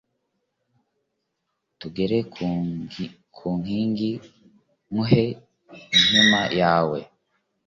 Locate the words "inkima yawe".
5.95-6.99